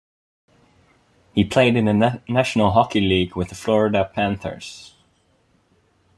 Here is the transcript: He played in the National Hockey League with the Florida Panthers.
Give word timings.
He 1.35 1.43
played 1.43 1.75
in 1.75 1.85
the 1.85 2.23
National 2.27 2.71
Hockey 2.71 3.01
League 3.01 3.35
with 3.35 3.49
the 3.49 3.53
Florida 3.53 4.03
Panthers. 4.11 4.95